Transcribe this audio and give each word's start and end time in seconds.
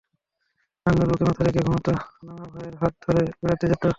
নানুর 0.85 1.07
বুকে 1.09 1.23
মাথা 1.27 1.41
রেখে 1.43 1.61
ঘুমাত, 1.65 1.87
নানা 2.27 2.45
ভাইয়ার 2.53 2.75
হাত 2.81 2.93
ধরে 3.03 3.21
বেড়াতে 3.39 3.65
যেত। 3.71 3.83